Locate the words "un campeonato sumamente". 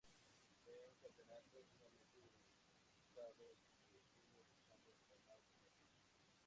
0.89-2.17